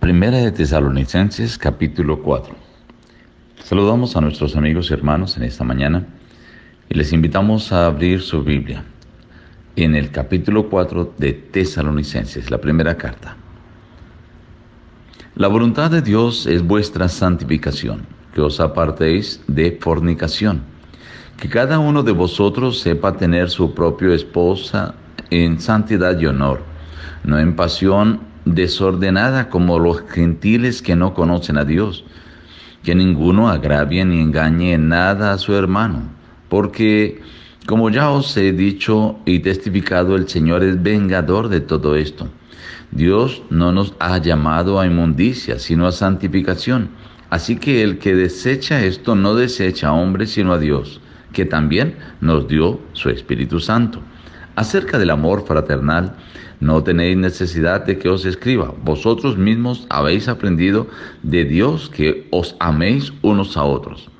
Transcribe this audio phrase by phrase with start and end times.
[0.00, 2.54] Primera de Tesalonicenses capítulo 4.
[3.62, 6.06] Saludamos a nuestros amigos y hermanos en esta mañana
[6.88, 8.82] y les invitamos a abrir su Biblia
[9.76, 13.36] en el capítulo 4 de Tesalonicenses, la primera carta.
[15.34, 20.62] La voluntad de Dios es vuestra santificación, que os apartéis de fornicación,
[21.36, 24.94] que cada uno de vosotros sepa tener su propia esposa
[25.28, 26.62] en santidad y honor,
[27.22, 32.04] no en pasión desordenada como los gentiles que no conocen a Dios.
[32.82, 36.02] Que ninguno agravie ni engañe en nada a su hermano,
[36.48, 37.20] porque,
[37.66, 42.28] como ya os he dicho y testificado, el Señor es vengador de todo esto.
[42.90, 46.90] Dios no nos ha llamado a inmundicia, sino a santificación.
[47.28, 51.00] Así que el que desecha esto no desecha a hombre, sino a Dios,
[51.32, 54.00] que también nos dio su Espíritu Santo.
[54.56, 56.16] Acerca del amor fraternal,
[56.60, 58.74] no tenéis necesidad de que os escriba.
[58.84, 60.86] Vosotros mismos habéis aprendido
[61.22, 64.10] de Dios que os améis unos a otros.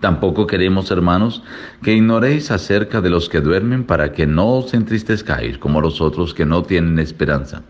[0.00, 1.42] Tampoco queremos, hermanos,
[1.82, 6.32] que ignoréis acerca de los que duermen para que no os entristezcáis como los otros
[6.32, 7.62] que no tienen esperanza.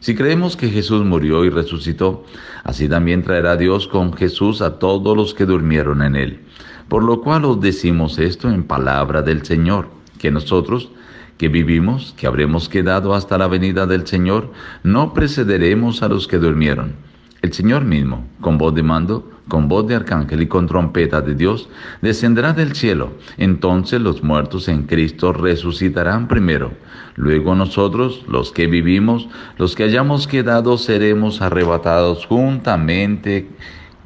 [0.00, 2.24] Si creemos que Jesús murió y resucitó,
[2.62, 6.40] así también traerá Dios con Jesús a todos los que durmieron en él.
[6.88, 10.90] Por lo cual os decimos esto en palabra del Señor, que nosotros,
[11.38, 16.38] que vivimos, que habremos quedado hasta la venida del Señor, no precederemos a los que
[16.38, 16.94] durmieron.
[17.42, 21.34] El Señor mismo, con voz de mando, con voz de arcángel y con trompeta de
[21.34, 21.68] Dios,
[22.00, 23.12] descenderá del cielo.
[23.36, 26.72] Entonces los muertos en Cristo resucitarán primero.
[27.16, 33.48] Luego nosotros, los que vivimos, los que hayamos quedado, seremos arrebatados juntamente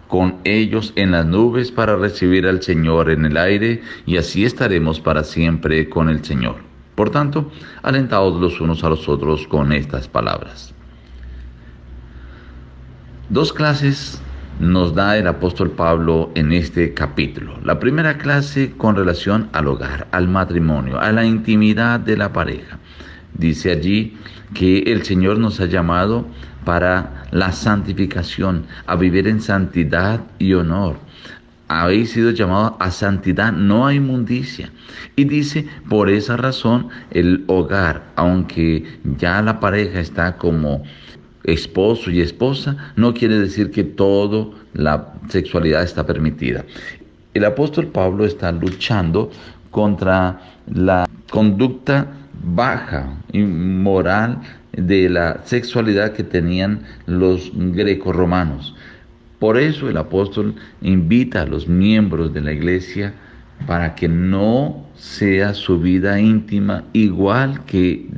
[0.08, 5.00] con ellos en las nubes para recibir al Señor en el aire, y así estaremos
[5.00, 6.67] para siempre con el Señor.
[6.98, 7.52] Por tanto,
[7.84, 10.74] alentaos los unos a los otros con estas palabras.
[13.28, 14.20] Dos clases
[14.58, 17.56] nos da el apóstol Pablo en este capítulo.
[17.62, 22.80] La primera clase con relación al hogar, al matrimonio, a la intimidad de la pareja.
[23.32, 24.18] Dice allí
[24.52, 26.26] que el Señor nos ha llamado
[26.64, 30.96] para la santificación, a vivir en santidad y honor
[31.68, 34.70] habéis sido llamados a santidad, no a inmundicia.
[35.16, 38.84] Y dice, por esa razón, el hogar, aunque
[39.18, 40.82] ya la pareja está como
[41.44, 46.64] esposo y esposa, no quiere decir que todo la sexualidad está permitida.
[47.34, 49.30] El apóstol Pablo está luchando
[49.70, 52.06] contra la conducta
[52.42, 54.40] baja y moral
[54.72, 58.74] de la sexualidad que tenían los greco-romanos.
[59.38, 63.14] Por eso el apóstol invita a los miembros de la iglesia
[63.66, 68.08] para que no sea su vida íntima igual que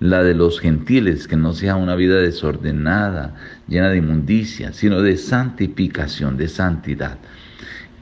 [0.00, 3.34] la de los gentiles, que no sea una vida desordenada,
[3.68, 7.18] llena de inmundicia, sino de santificación, de santidad.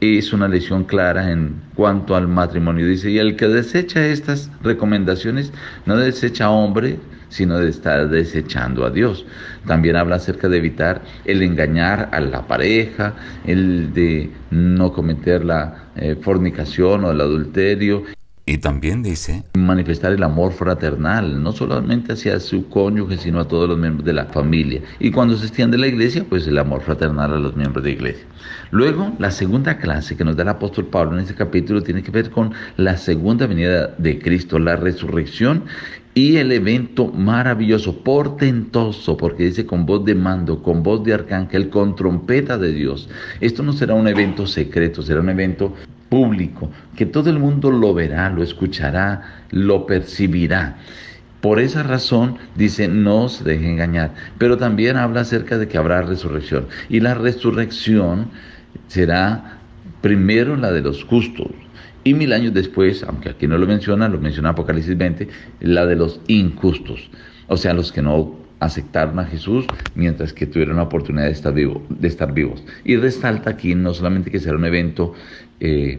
[0.00, 2.86] Es una lección clara en cuanto al matrimonio.
[2.86, 5.52] Dice, y el que desecha estas recomendaciones
[5.86, 6.98] no desecha hombre,
[7.34, 9.26] sino de estar desechando a Dios.
[9.66, 13.14] También habla acerca de evitar el engañar a la pareja,
[13.44, 18.04] el de no cometer la eh, fornicación o el adulterio.
[18.46, 23.66] Y también dice manifestar el amor fraternal, no solamente hacia su cónyuge, sino a todos
[23.66, 24.82] los miembros de la familia.
[24.98, 27.96] Y cuando se extiende la iglesia, pues el amor fraternal a los miembros de la
[27.96, 28.26] iglesia.
[28.70, 32.10] Luego, la segunda clase que nos da el apóstol Pablo en este capítulo tiene que
[32.10, 35.64] ver con la segunda venida de Cristo, la resurrección
[36.14, 41.70] y el evento maravilloso, portentoso, porque dice con voz de mando, con voz de arcángel,
[41.70, 43.08] con trompeta de Dios.
[43.40, 45.74] Esto no será un evento secreto, será un evento
[46.14, 50.76] público, que todo el mundo lo verá, lo escuchará, lo percibirá.
[51.40, 54.14] Por esa razón dice, no se deje engañar.
[54.38, 56.68] Pero también habla acerca de que habrá resurrección.
[56.88, 58.28] Y la resurrección
[58.86, 59.58] será
[60.02, 61.48] primero la de los justos.
[62.04, 65.28] Y mil años después, aunque aquí no lo menciona, lo menciona Apocalipsis 20,
[65.62, 67.10] la de los injustos.
[67.48, 69.66] O sea, los que no aceptaron a Jesús
[69.96, 72.62] mientras que tuvieron la oportunidad de estar, vivo, de estar vivos.
[72.84, 75.12] Y resalta aquí no solamente que será un evento
[75.60, 75.98] eh,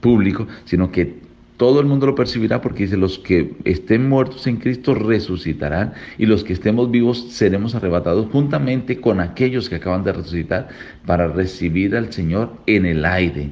[0.00, 1.28] público, sino que
[1.58, 6.26] todo el mundo lo percibirá porque dice, los que estén muertos en Cristo resucitarán y
[6.26, 10.68] los que estemos vivos seremos arrebatados juntamente con aquellos que acaban de resucitar
[11.04, 13.50] para recibir al Señor en el aire.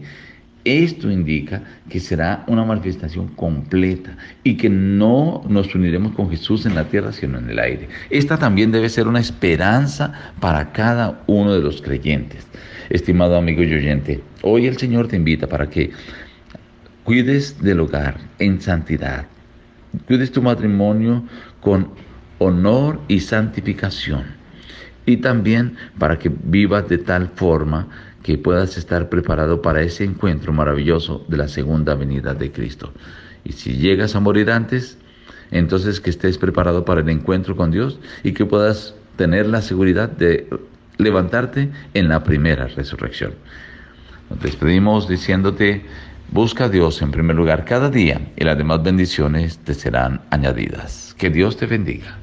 [0.64, 6.74] Esto indica que será una manifestación completa y que no nos uniremos con Jesús en
[6.76, 7.88] la tierra, sino en el aire.
[8.10, 12.46] Esta también debe ser una esperanza para cada uno de los creyentes.
[12.88, 15.90] Estimado amigo y oyente, hoy el Señor te invita para que
[17.06, 19.26] cuides del hogar en santidad,
[20.08, 21.22] cuides tu matrimonio
[21.60, 21.88] con
[22.38, 24.24] honor y santificación
[25.06, 27.86] y también para que vivas de tal forma
[28.24, 32.92] que puedas estar preparado para ese encuentro maravilloso de la segunda venida de Cristo.
[33.44, 34.98] Y si llegas a morir antes,
[35.52, 40.08] entonces que estés preparado para el encuentro con Dios y que puedas tener la seguridad
[40.08, 40.48] de
[40.98, 43.34] levantarte en la primera resurrección.
[44.28, 45.84] Nos despedimos diciéndote,
[46.30, 51.14] busca a Dios en primer lugar cada día y las demás bendiciones te serán añadidas.
[51.18, 52.14] Que Dios te bendiga.